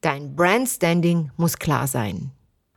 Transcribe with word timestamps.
Dein 0.00 0.34
Brandstanding 0.34 1.30
muss 1.36 1.58
klar 1.58 1.86
sein. 1.86 2.30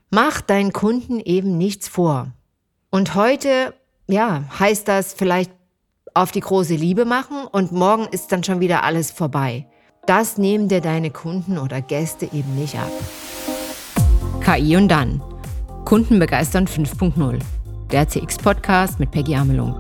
Mach 0.10 0.42
deinen 0.42 0.73
Kunden 0.73 1.22
eben 1.22 1.57
nichts 1.57 1.88
vor. 1.88 2.34
Und 2.90 3.15
heute, 3.15 3.73
ja, 4.07 4.44
heißt 4.60 4.88
das 4.89 5.13
vielleicht 5.13 5.51
auf 6.13 6.31
die 6.31 6.41
große 6.41 6.75
Liebe 6.75 7.05
machen 7.05 7.47
und 7.49 7.71
morgen 7.71 8.07
ist 8.12 8.31
dann 8.33 8.44
schon 8.44 8.59
wieder 8.59 8.83
alles 8.83 9.09
vorbei. 9.09 9.67
Das 10.05 10.38
nehmen 10.38 10.67
dir 10.67 10.81
deine 10.81 11.12
Kunden 11.12 11.57
oder 11.57 11.81
Gäste 11.81 12.25
eben 12.25 12.55
nicht 12.55 12.78
ab. 12.78 12.91
KI 14.42 14.76
und 14.76 14.90
dann. 14.90 15.21
Kunden 15.85 16.20
begeistern 16.20 16.68
5.0. 16.68 17.40
Der 17.90 18.08
CX-Podcast 18.10 19.00
mit 19.00 19.12
Peggy 19.12 19.36
Amelung. 19.36 19.76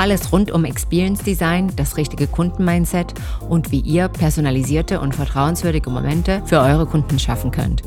Alles 0.00 0.32
rund 0.32 0.50
um 0.50 0.64
Experience 0.64 1.22
Design, 1.22 1.70
das 1.76 1.98
richtige 1.98 2.26
Kundenmindset 2.26 3.12
und 3.50 3.70
wie 3.70 3.80
ihr 3.80 4.08
personalisierte 4.08 4.98
und 4.98 5.14
vertrauenswürdige 5.14 5.90
Momente 5.90 6.42
für 6.46 6.58
eure 6.58 6.86
Kunden 6.86 7.18
schaffen 7.18 7.50
könnt. 7.50 7.82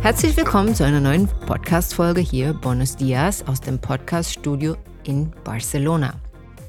Herzlich 0.00 0.36
willkommen 0.36 0.74
zu 0.74 0.84
einer 0.84 0.98
neuen 0.98 1.28
Podcast-Folge 1.46 2.20
hier, 2.20 2.54
Bonus 2.54 2.96
Dias, 2.96 3.46
aus 3.46 3.60
dem 3.60 3.78
Podcast-Studio 3.78 4.74
in 5.04 5.30
Barcelona. 5.44 6.14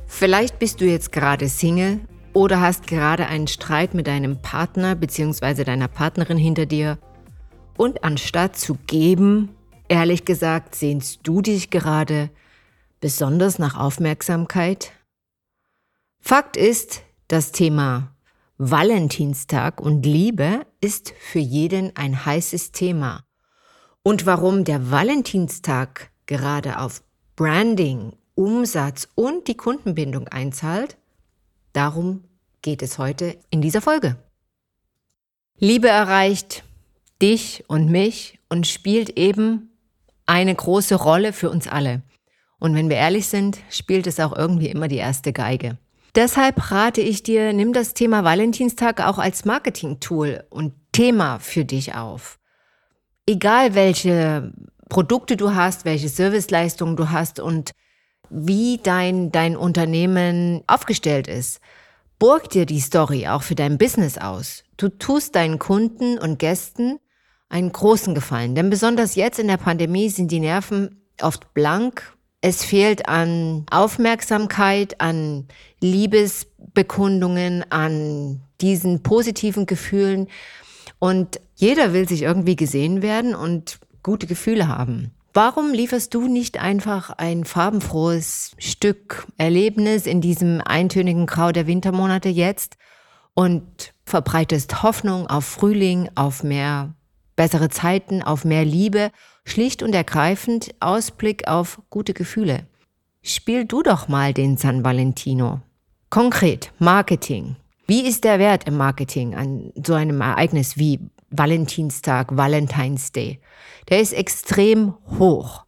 Vielleicht 0.05 0.59
bist 0.59 0.79
du 0.79 0.85
jetzt 0.85 1.11
gerade 1.11 1.49
Single 1.49 2.01
oder 2.33 2.61
hast 2.61 2.85
gerade 2.85 3.25
einen 3.25 3.47
Streit 3.47 3.95
mit 3.95 4.05
deinem 4.05 4.39
Partner 4.43 4.93
bzw. 4.93 5.63
deiner 5.63 5.87
Partnerin 5.87 6.37
hinter 6.37 6.67
dir 6.67 6.99
und 7.75 8.03
anstatt 8.03 8.55
zu 8.55 8.77
geben, 8.85 9.49
Ehrlich 9.89 10.25
gesagt, 10.25 10.75
sehnst 10.75 11.21
du 11.23 11.41
dich 11.41 11.69
gerade 11.69 12.29
besonders 12.99 13.57
nach 13.57 13.77
Aufmerksamkeit? 13.77 14.91
Fakt 16.19 16.57
ist, 16.57 17.03
das 17.29 17.51
Thema 17.53 18.13
Valentinstag 18.57 19.79
und 19.79 20.05
Liebe 20.05 20.65
ist 20.81 21.13
für 21.19 21.39
jeden 21.39 21.95
ein 21.95 22.25
heißes 22.25 22.71
Thema. 22.71 23.23
Und 24.03 24.25
warum 24.25 24.63
der 24.63 24.91
Valentinstag 24.91 26.11
gerade 26.25 26.79
auf 26.79 27.03
Branding, 27.35 28.13
Umsatz 28.35 29.07
und 29.15 29.47
die 29.47 29.55
Kundenbindung 29.55 30.27
einzahlt, 30.27 30.97
darum 31.71 32.23
geht 32.61 32.81
es 32.81 32.97
heute 32.97 33.37
in 33.51 33.61
dieser 33.61 33.81
Folge. 33.81 34.17
Liebe 35.59 35.87
erreicht 35.87 36.63
dich 37.21 37.63
und 37.67 37.89
mich 37.89 38.39
und 38.49 38.67
spielt 38.67 39.17
eben 39.17 39.71
eine 40.27 40.53
große 40.53 40.95
Rolle 40.95 41.33
für 41.33 41.49
uns 41.49 41.67
alle. 41.67 42.03
Und 42.59 42.75
wenn 42.75 42.89
wir 42.89 42.97
ehrlich 42.97 43.27
sind, 43.27 43.57
spielt 43.69 44.05
es 44.05 44.19
auch 44.19 44.35
irgendwie 44.35 44.67
immer 44.67 44.87
die 44.87 44.97
erste 44.97 45.33
Geige. 45.33 45.77
Deshalb 46.15 46.71
rate 46.71 47.01
ich 47.01 47.23
dir, 47.23 47.53
nimm 47.53 47.73
das 47.73 47.93
Thema 47.93 48.23
Valentinstag 48.23 49.05
auch 49.05 49.17
als 49.17 49.45
Marketing-Tool 49.45 50.45
und 50.49 50.73
Thema 50.91 51.39
für 51.39 51.65
dich 51.65 51.95
auf. 51.95 52.39
Egal 53.27 53.75
welche 53.75 54.51
Produkte 54.89 55.37
du 55.37 55.53
hast, 55.53 55.85
welche 55.85 56.09
Serviceleistungen 56.09 56.95
du 56.95 57.11
hast 57.11 57.39
und 57.39 57.71
wie 58.29 58.79
dein, 58.81 59.31
dein 59.31 59.55
Unternehmen 59.55 60.63
aufgestellt 60.67 61.27
ist. 61.27 61.59
Burg 62.19 62.49
dir 62.49 62.65
die 62.65 62.79
Story 62.79 63.27
auch 63.27 63.43
für 63.43 63.55
dein 63.55 63.77
Business 63.77 64.17
aus. 64.17 64.63
Du 64.77 64.89
tust 64.89 65.35
deinen 65.35 65.59
Kunden 65.59 66.17
und 66.17 66.39
Gästen 66.39 66.99
einen 67.49 67.71
großen 67.71 68.13
Gefallen. 68.15 68.55
Denn 68.55 68.69
besonders 68.69 69.15
jetzt 69.15 69.39
in 69.39 69.47
der 69.47 69.57
Pandemie 69.57 70.09
sind 70.09 70.31
die 70.31 70.39
Nerven 70.39 71.01
oft 71.21 71.53
blank. 71.53 72.15
Es 72.41 72.63
fehlt 72.63 73.07
an 73.07 73.65
Aufmerksamkeit, 73.71 74.99
an 75.01 75.47
Liebesbekundungen, 75.81 77.65
an 77.71 78.41
diesen 78.61 79.01
positiven 79.03 79.65
Gefühlen. 79.65 80.27
Und 80.99 81.39
jeder 81.55 81.93
will 81.93 82.07
sich 82.07 82.23
irgendwie 82.23 82.55
gesehen 82.55 83.01
werden 83.01 83.35
und 83.35 83.79
gute 84.03 84.27
Gefühle 84.27 84.67
haben. 84.67 85.11
Warum 85.33 85.71
lieferst 85.71 86.13
du 86.13 86.27
nicht 86.27 86.59
einfach 86.59 87.11
ein 87.11 87.45
farbenfrohes 87.45 88.53
Stück 88.57 89.27
Erlebnis 89.37 90.07
in 90.07 90.19
diesem 90.19 90.61
eintönigen 90.61 91.27
Grau 91.27 91.51
der 91.51 91.67
Wintermonate 91.67 92.29
jetzt 92.29 92.77
und 93.35 93.93
verbreitest 94.03 94.81
Hoffnung 94.81 95.27
auf 95.27 95.45
Frühling, 95.45 96.09
auf 96.15 96.43
mehr 96.43 96.95
bessere 97.37 97.69
Zeiten, 97.69 98.21
auf 98.21 98.43
mehr 98.43 98.65
Liebe, 98.65 99.11
schlicht 99.45 99.81
und 99.81 99.95
ergreifend 99.95 100.75
Ausblick 100.81 101.47
auf 101.47 101.81
gute 101.89 102.13
Gefühle. 102.13 102.67
Spiel 103.21 103.63
du 103.63 103.81
doch 103.81 104.09
mal 104.09 104.33
den 104.33 104.57
San 104.57 104.83
Valentino. 104.83 105.61
Konkret, 106.09 106.73
Marketing. 106.79 107.55
Wie 107.87 108.05
ist 108.05 108.25
der 108.25 108.39
Wert 108.39 108.67
im 108.67 108.75
Marketing 108.75 109.35
an 109.35 109.71
so 109.81 109.93
einem 109.93 110.19
Ereignis 110.19 110.77
wie 110.77 110.99
Valentinstag, 111.29 112.35
Valentine's 112.35 113.13
Day? 113.13 113.39
Der 113.89 114.01
ist 114.01 114.13
extrem 114.13 114.95
hoch. 115.19 115.65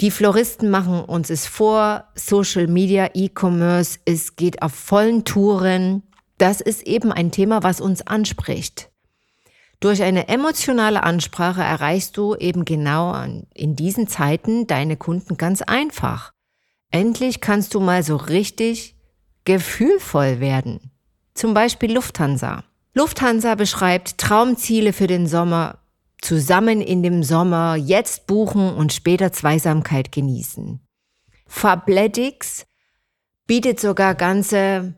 Die 0.00 0.10
Floristen 0.10 0.70
machen 0.70 1.04
uns 1.04 1.30
es 1.30 1.46
vor, 1.46 2.08
Social 2.16 2.66
Media, 2.66 3.10
E-Commerce, 3.14 4.00
es 4.04 4.34
geht 4.34 4.62
auf 4.62 4.72
vollen 4.72 5.24
Touren. 5.24 6.02
Das 6.38 6.60
ist 6.60 6.82
eben 6.82 7.12
ein 7.12 7.30
Thema, 7.30 7.62
was 7.62 7.80
uns 7.80 8.04
anspricht. 8.04 8.91
Durch 9.82 10.00
eine 10.04 10.28
emotionale 10.28 11.02
Ansprache 11.02 11.60
erreichst 11.60 12.16
du 12.16 12.36
eben 12.36 12.64
genau 12.64 13.20
in 13.52 13.74
diesen 13.74 14.06
Zeiten 14.06 14.68
deine 14.68 14.96
Kunden 14.96 15.36
ganz 15.36 15.60
einfach. 15.60 16.30
Endlich 16.92 17.40
kannst 17.40 17.74
du 17.74 17.80
mal 17.80 18.04
so 18.04 18.14
richtig 18.14 18.94
gefühlvoll 19.44 20.38
werden. 20.38 20.92
Zum 21.34 21.52
Beispiel 21.52 21.92
Lufthansa. 21.92 22.62
Lufthansa 22.94 23.56
beschreibt 23.56 24.18
Traumziele 24.18 24.92
für 24.92 25.08
den 25.08 25.26
Sommer, 25.26 25.78
zusammen 26.20 26.80
in 26.80 27.02
dem 27.02 27.24
Sommer, 27.24 27.74
jetzt 27.74 28.28
buchen 28.28 28.72
und 28.72 28.92
später 28.92 29.32
Zweisamkeit 29.32 30.12
genießen. 30.12 30.78
Fabletics 31.48 32.66
bietet 33.48 33.80
sogar 33.80 34.14
ganze 34.14 34.94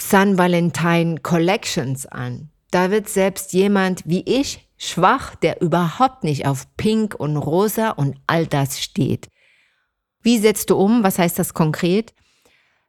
San 0.00 0.38
Valentine 0.38 1.20
Collections 1.20 2.06
an. 2.06 2.50
Da 2.74 2.90
wird 2.90 3.08
selbst 3.08 3.52
jemand 3.52 4.02
wie 4.04 4.22
ich 4.22 4.68
schwach, 4.78 5.36
der 5.36 5.62
überhaupt 5.62 6.24
nicht 6.24 6.44
auf 6.44 6.66
Pink 6.76 7.14
und 7.14 7.36
Rosa 7.36 7.90
und 7.90 8.16
all 8.26 8.48
das 8.48 8.82
steht. 8.82 9.28
Wie 10.22 10.40
setzt 10.40 10.70
du 10.70 10.76
um? 10.76 11.04
Was 11.04 11.20
heißt 11.20 11.38
das 11.38 11.54
konkret? 11.54 12.14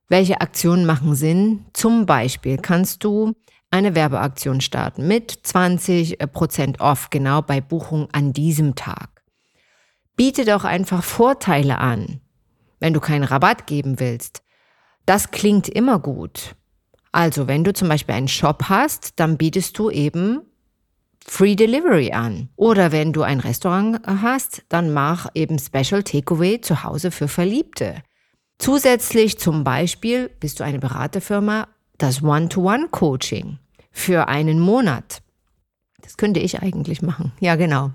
Welche 0.09 0.41
Aktionen 0.41 0.87
machen 0.87 1.13
Sinn? 1.13 1.65
Zum 1.73 2.07
Beispiel 2.07 2.57
kannst 2.57 3.03
du 3.03 3.35
eine 3.69 3.93
Werbeaktion 3.93 4.59
starten 4.59 5.07
mit 5.07 5.31
20% 5.31 6.79
off 6.79 7.11
genau 7.11 7.43
bei 7.43 7.61
Buchung 7.61 8.07
an 8.11 8.33
diesem 8.33 8.73
Tag. 8.73 9.21
Biete 10.15 10.45
doch 10.45 10.63
einfach 10.63 11.03
Vorteile 11.03 11.77
an, 11.77 12.21
wenn 12.79 12.93
du 12.93 12.99
keinen 12.99 13.23
Rabatt 13.23 13.67
geben 13.67 13.99
willst. 13.99 14.41
Das 15.05 15.29
klingt 15.29 15.69
immer 15.69 15.99
gut. 15.99 16.55
Also, 17.15 17.47
wenn 17.47 17.63
du 17.63 17.71
zum 17.71 17.87
Beispiel 17.87 18.13
einen 18.13 18.27
Shop 18.27 18.63
hast, 18.67 19.21
dann 19.21 19.37
bietest 19.37 19.79
du 19.79 19.89
eben 19.89 20.41
Free 21.25 21.55
Delivery 21.55 22.11
an. 22.11 22.49
Oder 22.57 22.91
wenn 22.91 23.13
du 23.13 23.21
ein 23.21 23.39
Restaurant 23.39 24.01
hast, 24.05 24.63
dann 24.67 24.91
mach 24.91 25.29
eben 25.33 25.57
Special 25.57 26.03
Takeaway 26.03 26.59
zu 26.59 26.83
Hause 26.83 27.11
für 27.11 27.29
Verliebte. 27.29 28.03
Zusätzlich 28.59 29.39
zum 29.39 29.63
Beispiel 29.63 30.29
bist 30.41 30.59
du 30.59 30.65
eine 30.65 30.79
Beraterfirma, 30.79 31.69
das 31.97 32.21
One-to-One-Coaching 32.21 33.59
für 33.93 34.27
einen 34.27 34.59
Monat. 34.59 35.21
Das 36.01 36.17
könnte 36.17 36.41
ich 36.41 36.61
eigentlich 36.61 37.01
machen. 37.01 37.31
Ja, 37.39 37.55
genau. 37.55 37.91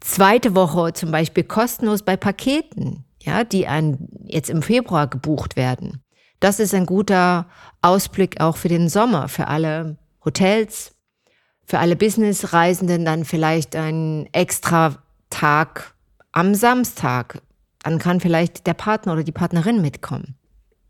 Zweite 0.00 0.54
Woche 0.54 0.94
zum 0.94 1.10
Beispiel 1.10 1.44
kostenlos 1.44 2.02
bei 2.02 2.16
Paketen, 2.16 3.04
ja, 3.20 3.44
die 3.44 3.66
an, 3.66 4.08
jetzt 4.24 4.48
im 4.48 4.62
Februar 4.62 5.08
gebucht 5.08 5.56
werden. 5.56 6.02
Das 6.40 6.58
ist 6.58 6.74
ein 6.74 6.86
guter 6.86 7.46
Ausblick 7.82 8.40
auch 8.40 8.56
für 8.56 8.68
den 8.68 8.88
Sommer, 8.88 9.28
für 9.28 9.48
alle 9.48 9.96
Hotels, 10.24 10.92
für 11.64 11.78
alle 11.78 11.96
Businessreisenden 11.96 13.04
dann 13.04 13.24
vielleicht 13.24 13.76
ein 13.76 14.28
extra 14.32 14.96
Tag 15.28 15.94
am 16.32 16.54
Samstag. 16.54 17.42
Dann 17.82 17.98
kann 17.98 18.20
vielleicht 18.20 18.66
der 18.66 18.74
Partner 18.74 19.12
oder 19.12 19.22
die 19.22 19.32
Partnerin 19.32 19.80
mitkommen. 19.80 20.36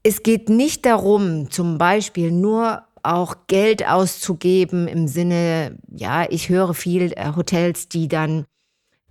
Es 0.02 0.22
geht 0.22 0.48
nicht 0.48 0.86
darum, 0.86 1.50
zum 1.50 1.78
Beispiel 1.78 2.30
nur 2.30 2.84
auch 3.02 3.34
Geld 3.46 3.86
auszugeben 3.86 4.88
im 4.88 5.08
Sinne, 5.08 5.78
ja, 5.88 6.26
ich 6.28 6.48
höre 6.48 6.74
viel 6.74 7.12
äh, 7.12 7.32
Hotels, 7.34 7.88
die 7.88 8.08
dann 8.08 8.44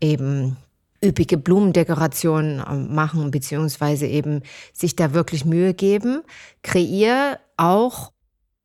eben 0.02 0.58
üppige 1.04 1.38
Blumendekorationen 1.38 2.64
ähm, 2.70 2.94
machen, 2.94 3.32
beziehungsweise 3.32 4.08
eben 4.08 4.42
sich 4.74 4.96
da 4.96 5.14
wirklich 5.14 5.46
Mühe 5.46 5.74
geben. 5.74 6.22
Kreier 6.64 7.40
auch 7.58 8.12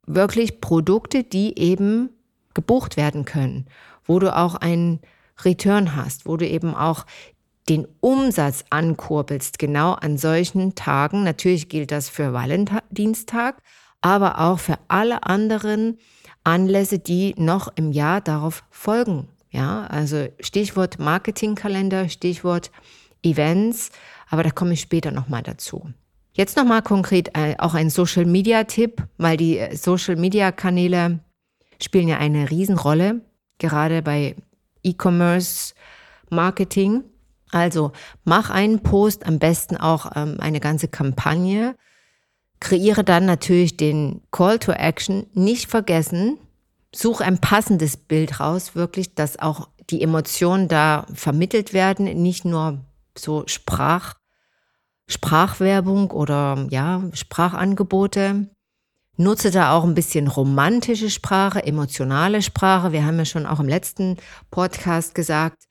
wirklich 0.06 0.60
Produkte, 0.60 1.24
die 1.24 1.58
eben 1.58 2.10
gebucht 2.54 2.96
werden 2.96 3.24
können, 3.24 3.66
wo 4.04 4.18
du 4.18 4.36
auch 4.36 4.54
einen 4.54 5.00
Return 5.44 5.96
hast, 5.96 6.26
wo 6.26 6.36
du 6.36 6.46
eben 6.46 6.74
auch 6.74 7.06
den 7.68 7.86
Umsatz 8.00 8.64
ankurbelst, 8.70 9.58
genau 9.58 9.92
an 9.92 10.18
solchen 10.18 10.74
Tagen. 10.74 11.24
Natürlich 11.24 11.68
gilt 11.68 11.90
das 11.90 12.08
für 12.08 12.32
Valentinstag, 12.32 13.56
aber 14.00 14.40
auch 14.40 14.58
für 14.58 14.78
alle 14.88 15.24
anderen 15.24 15.98
Anlässe, 16.44 16.98
die 16.98 17.34
noch 17.38 17.72
im 17.74 17.90
Jahr 17.90 18.20
darauf 18.20 18.64
folgen. 18.70 19.28
Ja, 19.54 19.86
also 19.86 20.26
Stichwort 20.40 20.98
Marketingkalender, 20.98 22.08
Stichwort 22.08 22.72
Events, 23.22 23.90
aber 24.28 24.42
da 24.42 24.50
komme 24.50 24.72
ich 24.72 24.80
später 24.80 25.12
nochmal 25.12 25.44
dazu. 25.44 25.90
Jetzt 26.32 26.56
nochmal 26.56 26.82
konkret 26.82 27.30
äh, 27.38 27.54
auch 27.58 27.74
ein 27.74 27.88
Social 27.88 28.24
Media 28.24 28.64
Tipp, 28.64 29.06
weil 29.16 29.36
die 29.36 29.58
äh, 29.58 29.76
Social 29.76 30.16
Media 30.16 30.50
Kanäle 30.50 31.20
spielen 31.80 32.08
ja 32.08 32.18
eine 32.18 32.50
Riesenrolle, 32.50 33.20
gerade 33.58 34.02
bei 34.02 34.34
E-Commerce 34.82 35.74
Marketing. 36.30 37.04
Also 37.52 37.92
mach 38.24 38.50
einen 38.50 38.80
Post, 38.80 39.24
am 39.24 39.38
besten 39.38 39.76
auch 39.76 40.10
ähm, 40.16 40.38
eine 40.40 40.58
ganze 40.58 40.88
Kampagne. 40.88 41.76
Kreiere 42.58 43.04
dann 43.04 43.24
natürlich 43.24 43.76
den 43.76 44.20
Call 44.32 44.58
to 44.58 44.72
Action. 44.72 45.26
Nicht 45.32 45.70
vergessen, 45.70 46.38
such 46.94 47.20
ein 47.20 47.38
passendes 47.38 47.96
Bild 47.96 48.40
raus, 48.40 48.74
wirklich, 48.74 49.14
dass 49.14 49.38
auch 49.38 49.68
die 49.90 50.02
Emotionen 50.02 50.68
da 50.68 51.06
vermittelt 51.12 51.72
werden, 51.72 52.04
nicht 52.22 52.44
nur 52.44 52.84
so 53.16 53.44
Sprach, 53.46 54.14
Sprachwerbung 55.06 56.10
oder 56.10 56.66
ja, 56.70 57.02
Sprachangebote. 57.12 58.48
Nutze 59.16 59.50
da 59.50 59.72
auch 59.72 59.84
ein 59.84 59.94
bisschen 59.94 60.26
romantische 60.26 61.10
Sprache, 61.10 61.64
emotionale 61.64 62.42
Sprache. 62.42 62.90
Wir 62.90 63.04
haben 63.04 63.18
ja 63.18 63.24
schon 63.24 63.46
auch 63.46 63.60
im 63.60 63.68
letzten 63.68 64.16
Podcast 64.50 65.14
gesagt, 65.14 65.64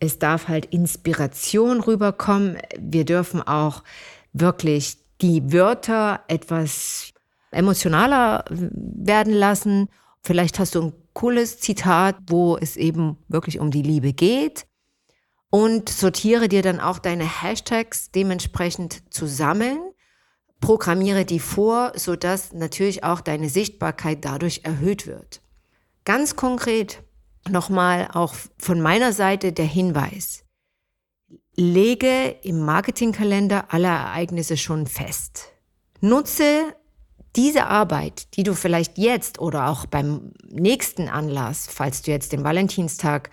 es 0.00 0.18
darf 0.18 0.48
halt 0.48 0.66
Inspiration 0.66 1.80
rüberkommen. 1.80 2.58
Wir 2.78 3.04
dürfen 3.04 3.42
auch 3.42 3.84
wirklich 4.32 4.96
die 5.20 5.52
Wörter 5.52 6.20
etwas 6.26 7.12
emotionaler 7.52 8.44
werden 8.48 9.34
lassen. 9.34 9.88
Vielleicht 10.22 10.58
hast 10.58 10.74
du 10.74 10.82
ein 10.82 10.92
cooles 11.12 11.58
Zitat, 11.60 12.16
wo 12.28 12.56
es 12.56 12.76
eben 12.76 13.16
wirklich 13.28 13.58
um 13.58 13.70
die 13.70 13.82
Liebe 13.82 14.12
geht. 14.12 14.66
Und 15.50 15.88
sortiere 15.88 16.48
dir 16.48 16.62
dann 16.62 16.78
auch 16.78 16.98
deine 16.98 17.24
Hashtags 17.24 18.10
dementsprechend 18.12 19.02
zusammen. 19.12 19.78
Programmiere 20.60 21.24
die 21.24 21.40
vor, 21.40 21.92
sodass 21.96 22.52
natürlich 22.52 23.02
auch 23.02 23.20
deine 23.20 23.48
Sichtbarkeit 23.48 24.24
dadurch 24.24 24.60
erhöht 24.64 25.06
wird. 25.06 25.40
Ganz 26.04 26.36
konkret, 26.36 27.02
nochmal 27.48 28.08
auch 28.12 28.34
von 28.58 28.80
meiner 28.80 29.12
Seite 29.12 29.52
der 29.52 29.64
Hinweis. 29.64 30.44
Lege 31.56 32.36
im 32.42 32.60
Marketingkalender 32.60 33.72
alle 33.72 33.88
Ereignisse 33.88 34.56
schon 34.56 34.86
fest. 34.86 35.52
Nutze 36.00 36.74
diese 37.36 37.66
Arbeit, 37.66 38.36
die 38.36 38.42
du 38.42 38.54
vielleicht 38.54 38.98
jetzt 38.98 39.38
oder 39.38 39.68
auch 39.68 39.86
beim 39.86 40.32
nächsten 40.48 41.08
Anlass, 41.08 41.68
falls 41.70 42.02
du 42.02 42.10
jetzt 42.10 42.32
den 42.32 42.44
Valentinstag 42.44 43.30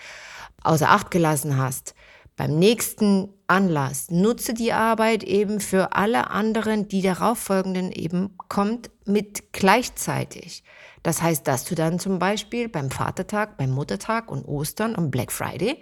außer 0.63 0.89
Acht 0.89 1.11
gelassen 1.11 1.57
hast, 1.57 1.95
beim 2.35 2.59
nächsten 2.59 3.33
Anlass, 3.47 4.11
nutze 4.11 4.53
die 4.53 4.71
Arbeit 4.71 5.23
eben 5.23 5.59
für 5.59 5.93
alle 5.93 6.29
anderen, 6.29 6.87
die 6.87 7.01
darauffolgenden 7.01 7.91
eben 7.91 8.37
kommt, 8.47 8.91
mit 9.05 9.53
gleichzeitig. 9.53 10.63
Das 11.01 11.21
heißt, 11.21 11.47
dass 11.47 11.63
du 11.63 11.73
dann 11.73 11.99
zum 11.99 12.19
Beispiel 12.19 12.69
beim 12.69 12.91
Vatertag, 12.91 13.57
beim 13.57 13.71
Muttertag 13.71 14.29
und 14.29 14.45
Ostern 14.45 14.93
und 14.93 15.09
Black 15.09 15.31
Friday 15.31 15.79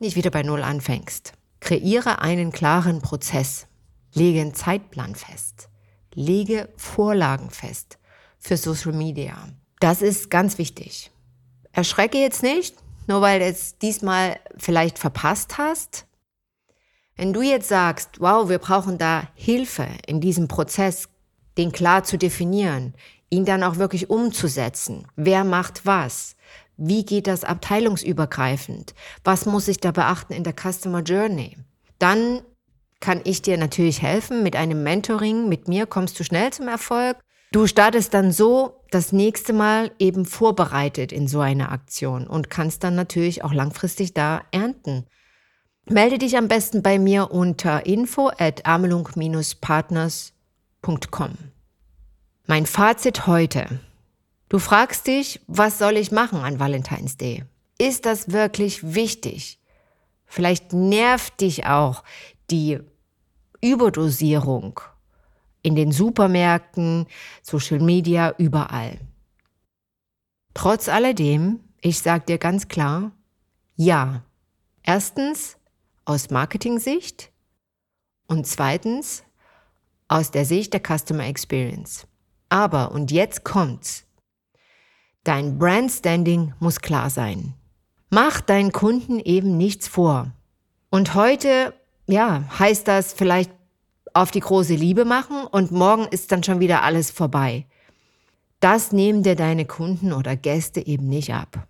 nicht 0.00 0.16
wieder 0.16 0.30
bei 0.30 0.42
Null 0.42 0.62
anfängst. 0.62 1.34
Kreiere 1.60 2.20
einen 2.20 2.50
klaren 2.50 3.00
Prozess. 3.00 3.66
Lege 4.12 4.40
einen 4.40 4.54
Zeitplan 4.54 5.14
fest. 5.14 5.68
Lege 6.14 6.68
Vorlagen 6.76 7.50
fest 7.50 7.98
für 8.38 8.56
Social 8.56 8.92
Media. 8.92 9.48
Das 9.80 10.02
ist 10.02 10.30
ganz 10.30 10.58
wichtig. 10.58 11.10
Erschrecke 11.72 12.18
jetzt 12.18 12.42
nicht, 12.42 12.76
nur 13.06 13.20
weil 13.20 13.40
du 13.40 13.46
es 13.46 13.78
diesmal 13.78 14.38
vielleicht 14.56 14.98
verpasst 14.98 15.58
hast. 15.58 16.06
Wenn 17.16 17.32
du 17.32 17.42
jetzt 17.42 17.68
sagst, 17.68 18.20
wow, 18.20 18.48
wir 18.48 18.58
brauchen 18.58 18.98
da 18.98 19.28
Hilfe 19.34 19.86
in 20.06 20.20
diesem 20.20 20.48
Prozess, 20.48 21.08
den 21.58 21.70
klar 21.70 22.04
zu 22.04 22.16
definieren, 22.18 22.94
ihn 23.30 23.44
dann 23.44 23.62
auch 23.62 23.76
wirklich 23.76 24.10
umzusetzen. 24.10 25.06
Wer 25.16 25.44
macht 25.44 25.86
was? 25.86 26.36
Wie 26.76 27.04
geht 27.04 27.26
das 27.26 27.44
abteilungsübergreifend? 27.44 28.94
Was 29.22 29.46
muss 29.46 29.68
ich 29.68 29.78
da 29.78 29.92
beachten 29.92 30.32
in 30.32 30.44
der 30.44 30.54
Customer 30.54 31.02
Journey? 31.02 31.56
Dann 31.98 32.42
kann 33.04 33.20
ich 33.24 33.42
dir 33.42 33.58
natürlich 33.58 34.00
helfen 34.00 34.42
mit 34.42 34.56
einem 34.56 34.82
Mentoring. 34.82 35.46
Mit 35.46 35.68
mir 35.68 35.84
kommst 35.84 36.18
du 36.18 36.24
schnell 36.24 36.54
zum 36.54 36.68
Erfolg. 36.68 37.18
Du 37.52 37.66
startest 37.66 38.14
dann 38.14 38.32
so 38.32 38.80
das 38.90 39.12
nächste 39.12 39.52
Mal 39.52 39.90
eben 39.98 40.24
vorbereitet 40.24 41.12
in 41.12 41.28
so 41.28 41.40
eine 41.40 41.68
Aktion 41.68 42.26
und 42.26 42.48
kannst 42.48 42.82
dann 42.82 42.94
natürlich 42.94 43.44
auch 43.44 43.52
langfristig 43.52 44.14
da 44.14 44.40
ernten. 44.52 45.04
Melde 45.86 46.16
dich 46.16 46.38
am 46.38 46.48
besten 46.48 46.82
bei 46.82 46.98
mir 46.98 47.30
unter 47.30 47.84
info 47.84 48.30
at 48.38 48.64
amelung-partners.com. 48.64 51.30
Mein 52.46 52.64
Fazit 52.64 53.26
heute. 53.26 53.80
Du 54.48 54.58
fragst 54.58 55.08
dich, 55.08 55.42
was 55.46 55.78
soll 55.78 55.98
ich 55.98 56.10
machen 56.10 56.38
an 56.38 56.58
Valentine's 56.58 57.18
Day? 57.18 57.44
Ist 57.76 58.06
das 58.06 58.32
wirklich 58.32 58.94
wichtig? 58.94 59.60
Vielleicht 60.24 60.72
nervt 60.72 61.42
dich 61.42 61.66
auch 61.66 62.02
die 62.50 62.80
Überdosierung 63.64 64.80
in 65.62 65.74
den 65.74 65.90
Supermärkten, 65.90 67.06
Social 67.42 67.80
Media, 67.80 68.34
überall. 68.36 69.00
Trotz 70.52 70.88
alledem, 70.88 71.60
ich 71.80 71.98
sage 71.98 72.26
dir 72.26 72.38
ganz 72.38 72.68
klar, 72.68 73.12
ja. 73.74 74.22
Erstens 74.82 75.56
aus 76.04 76.28
Marketing-Sicht 76.28 77.32
und 78.26 78.46
zweitens 78.46 79.24
aus 80.08 80.30
der 80.30 80.44
Sicht 80.44 80.74
der 80.74 80.82
Customer 80.86 81.24
Experience. 81.24 82.06
Aber, 82.50 82.92
und 82.92 83.10
jetzt 83.10 83.44
kommt's, 83.44 84.06
dein 85.24 85.58
Brand-Standing 85.58 86.52
muss 86.60 86.80
klar 86.80 87.08
sein. 87.08 87.54
Mach 88.10 88.42
deinen 88.42 88.72
Kunden 88.72 89.18
eben 89.18 89.56
nichts 89.56 89.88
vor. 89.88 90.32
Und 90.90 91.14
heute, 91.14 91.72
ja, 92.06 92.44
heißt 92.58 92.86
das 92.88 93.12
vielleicht 93.12 93.50
auf 94.12 94.30
die 94.30 94.40
große 94.40 94.74
Liebe 94.74 95.04
machen 95.04 95.44
und 95.50 95.72
morgen 95.72 96.06
ist 96.10 96.30
dann 96.30 96.42
schon 96.42 96.60
wieder 96.60 96.82
alles 96.82 97.10
vorbei. 97.10 97.66
Das 98.60 98.92
nehmen 98.92 99.22
dir 99.22 99.36
deine 99.36 99.66
Kunden 99.66 100.12
oder 100.12 100.36
Gäste 100.36 100.86
eben 100.86 101.08
nicht 101.08 101.34
ab. 101.34 101.66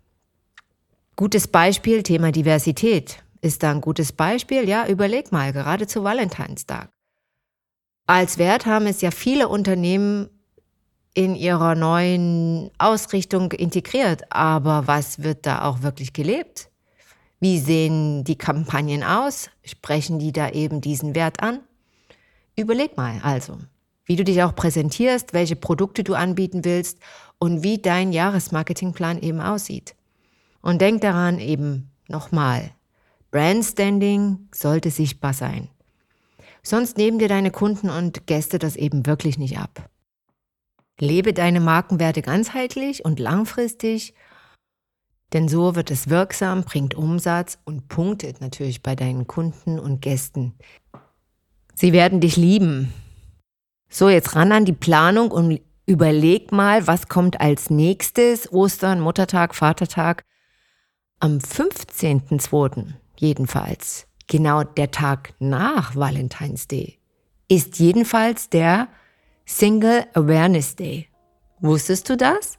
Gutes 1.17 1.49
Beispiel, 1.49 2.03
Thema 2.03 2.33
Diversität. 2.33 3.23
Ist 3.41 3.63
da 3.63 3.71
ein 3.71 3.81
gutes 3.81 4.13
Beispiel? 4.13 4.69
Ja, 4.69 4.87
überleg 4.87 5.33
mal, 5.33 5.53
gerade 5.53 5.87
zu 5.87 6.03
Valentinstag. 6.03 6.91
Als 8.07 8.39
Wert 8.39 8.67
haben 8.67 8.87
es 8.87 9.01
ja 9.01 9.11
viele 9.11 9.49
Unternehmen 9.49 10.29
in 11.15 11.37
ihrer 11.37 11.75
neuen 11.75 12.71
Ausrichtung 12.79 13.53
integriert. 13.53 14.25
Aber 14.31 14.87
was 14.87 15.23
wird 15.23 15.47
da 15.47 15.63
auch 15.63 15.83
wirklich 15.83 16.13
gelebt? 16.13 16.71
Wie 17.45 17.59
sehen 17.59 18.25
die 18.25 18.39
Kampagnen 18.39 19.03
aus? 19.03 19.51
Sprechen 19.63 20.19
die 20.19 20.33
da 20.33 20.49
eben 20.49 20.81
diesen 20.81 21.15
Wert 21.15 21.43
an? 21.43 21.61
Überleg 22.57 22.97
mal 22.97 23.21
also, 23.23 23.59
wie 24.07 24.17
du 24.17 24.25
dich 24.25 24.43
auch 24.43 24.55
präsentierst, 24.55 25.35
welche 25.35 25.55
Produkte 25.55 26.05
du 26.05 26.15
anbieten 26.15 26.65
willst 26.65 27.01
und 27.39 27.63
wie 27.63 27.77
dein 27.77 28.15
Jahresmarketingplan 28.15 29.21
eben 29.21 29.43
aussieht. 29.43 29.95
Und 30.63 30.81
denk 30.81 31.03
daran 31.03 31.39
eben 31.39 31.91
nochmal, 32.09 32.71
Brandstanding 33.31 34.49
sollte 34.51 34.91
sichtbar 34.91 35.35
sein. 35.35 35.69
Sonst 36.63 36.97
nehmen 36.97 37.19
dir 37.19 37.29
deine 37.29 37.51
Kunden 37.51 37.91
und 37.91 38.27
Gäste 38.27 38.59
das 38.59 38.75
eben 38.75 39.05
wirklich 39.05 39.37
nicht 39.37 39.59
ab. 39.59 39.91
Lebe 40.99 41.35
deine 41.35 41.61
Markenwerte 41.61 42.23
ganzheitlich 42.23 43.05
und 43.05 43.21
langfristig, 43.21 44.15
denn 45.33 45.49
so 45.49 45.75
wird 45.75 45.91
es 45.91 46.09
wirksam, 46.09 46.63
bringt 46.63 46.95
Umsatz 46.95 47.59
und 47.65 47.89
punktet 47.89 48.41
natürlich 48.41 48.83
bei 48.83 48.95
deinen 48.95 49.27
Kunden 49.27 49.79
und 49.79 50.01
Gästen. 50.01 50.55
Sie 51.75 51.93
werden 51.93 52.21
dich 52.21 52.37
lieben. 52.37 52.93
So, 53.89 54.09
jetzt 54.09 54.37
ran 54.37 54.53
an 54.53 54.65
die 54.65 54.73
Planung 54.73 55.31
und 55.31 55.61
überleg 55.87 56.53
mal, 56.53 56.87
was 56.87 57.09
kommt 57.09 57.41
als 57.41 57.71
nächstes. 57.71 58.53
Ostern, 58.53 59.01
Muttertag, 59.01 59.55
Vatertag. 59.55 60.25
Am 61.21 61.39
15.02. 61.39 62.95
jedenfalls, 63.17 64.07
genau 64.27 64.63
der 64.63 64.91
Tag 64.91 65.35
nach 65.39 65.97
Valentine's 65.97 66.69
Day, 66.69 66.99
ist 67.49 67.79
jedenfalls 67.79 68.51
der 68.51 68.89
Single 69.47 70.07
Awareness 70.15 70.77
Day. 70.77 71.09
Wusstest 71.61 72.09
du 72.09 72.17
das? 72.17 72.59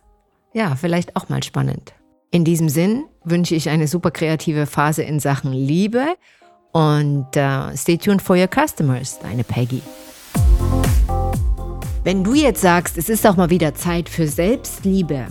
Ja, 0.53 0.75
vielleicht 0.75 1.15
auch 1.15 1.29
mal 1.29 1.43
spannend. 1.43 1.93
In 2.32 2.44
diesem 2.44 2.70
Sinn 2.70 3.05
wünsche 3.24 3.55
ich 3.55 3.70
eine 3.70 3.88
super 3.88 4.12
kreative 4.12 4.65
Phase 4.65 5.03
in 5.03 5.20
Sachen 5.20 5.53
Liebe 5.53 6.05
und 6.72 7.27
uh, 7.38 7.75
stay 7.75 7.98
tuned 7.98 8.22
for 8.22 8.36
your 8.36 8.48
customers, 8.48 9.20
deine 9.20 9.44
Peggy. 9.44 9.82
Wenn 12.03 12.24
du 12.24 12.34
jetzt 12.34 12.62
sagst, 12.62 12.98
es 12.98 13.10
ist 13.10 13.25
auch 13.25 13.36
mal 13.36 13.50
wieder 13.50 13.74
Zeit 13.74 14.10
für 14.10 14.27
Selbstliebe, 14.27 15.27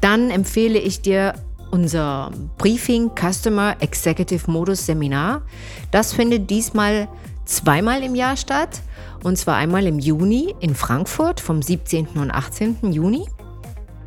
dann 0.00 0.30
empfehle 0.30 0.78
ich 0.78 1.02
dir 1.02 1.34
unser 1.70 2.30
Briefing 2.58 3.10
Customer 3.14 3.76
Executive 3.80 4.50
Modus 4.50 4.86
Seminar. 4.86 5.42
Das 5.90 6.12
findet 6.12 6.48
diesmal 6.48 7.08
zweimal 7.44 8.02
im 8.02 8.14
Jahr 8.14 8.36
statt. 8.36 8.82
Und 9.24 9.36
zwar 9.36 9.56
einmal 9.56 9.86
im 9.86 9.98
Juni 9.98 10.54
in 10.60 10.74
Frankfurt 10.74 11.40
vom 11.40 11.60
17. 11.60 12.08
und 12.16 12.30
18. 12.30 12.92
Juni 12.92 13.26